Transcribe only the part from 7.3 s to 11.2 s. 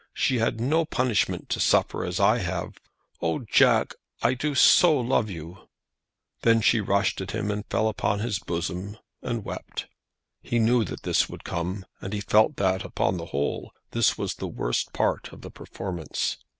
him, and fell upon his bosom, and wept. He knew that